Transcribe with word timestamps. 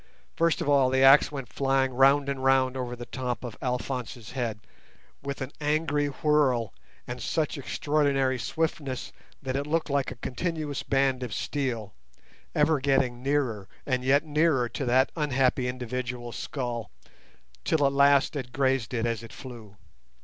First 0.35 0.61
of 0.61 0.67
all 0.67 0.89
the 0.89 1.03
axe 1.03 1.31
went 1.31 1.47
flying 1.53 1.93
round 1.93 2.27
and 2.27 2.43
round 2.43 2.75
over 2.75 2.95
the 2.95 3.05
top 3.05 3.43
of 3.43 3.55
Alphonse's 3.61 4.31
head, 4.31 4.61
with 5.21 5.41
an 5.41 5.51
angry 5.61 6.07
whirl 6.07 6.73
and 7.05 7.21
such 7.21 7.55
extraordinary 7.55 8.39
swiftness 8.39 9.11
that 9.43 9.55
it 9.55 9.67
looked 9.67 9.91
like 9.91 10.09
a 10.09 10.15
continuous 10.15 10.81
band 10.81 11.21
of 11.21 11.31
steel, 11.35 11.93
ever 12.55 12.79
getting 12.79 13.21
nearer 13.21 13.67
and 13.85 14.03
yet 14.03 14.25
nearer 14.25 14.67
to 14.69 14.85
that 14.85 15.11
unhappy 15.15 15.67
individual's 15.67 16.35
skull, 16.35 16.89
till 17.63 17.85
at 17.85 17.93
last 17.93 18.35
it 18.35 18.51
grazed 18.51 18.95
it 18.95 19.05
as 19.05 19.21
it 19.21 19.31
flew. 19.31 19.77